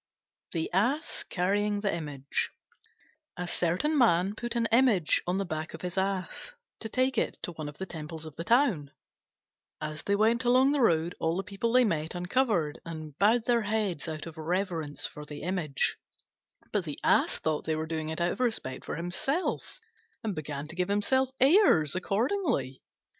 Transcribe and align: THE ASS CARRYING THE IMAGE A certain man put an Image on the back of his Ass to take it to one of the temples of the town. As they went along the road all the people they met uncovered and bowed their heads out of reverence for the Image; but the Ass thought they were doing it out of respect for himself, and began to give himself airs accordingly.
THE 0.53 0.73
ASS 0.73 1.25
CARRYING 1.25 1.81
THE 1.81 1.93
IMAGE 1.93 2.49
A 3.37 3.45
certain 3.47 3.95
man 3.95 4.33
put 4.33 4.55
an 4.55 4.67
Image 4.71 5.21
on 5.27 5.37
the 5.37 5.45
back 5.45 5.75
of 5.75 5.83
his 5.83 5.95
Ass 5.95 6.55
to 6.79 6.89
take 6.89 7.19
it 7.19 7.37
to 7.43 7.51
one 7.51 7.69
of 7.69 7.77
the 7.77 7.85
temples 7.85 8.25
of 8.25 8.35
the 8.35 8.43
town. 8.43 8.89
As 9.79 10.01
they 10.01 10.15
went 10.15 10.43
along 10.43 10.71
the 10.71 10.81
road 10.81 11.13
all 11.19 11.37
the 11.37 11.43
people 11.43 11.71
they 11.71 11.85
met 11.85 12.15
uncovered 12.15 12.79
and 12.83 13.15
bowed 13.19 13.45
their 13.45 13.61
heads 13.61 14.07
out 14.07 14.25
of 14.25 14.37
reverence 14.39 15.05
for 15.05 15.23
the 15.23 15.43
Image; 15.43 15.97
but 16.73 16.83
the 16.83 16.99
Ass 17.03 17.37
thought 17.37 17.65
they 17.65 17.75
were 17.75 17.85
doing 17.85 18.09
it 18.09 18.19
out 18.19 18.31
of 18.31 18.39
respect 18.39 18.83
for 18.83 18.95
himself, 18.95 19.79
and 20.23 20.33
began 20.33 20.65
to 20.67 20.75
give 20.75 20.89
himself 20.89 21.29
airs 21.39 21.93
accordingly. 21.93 22.81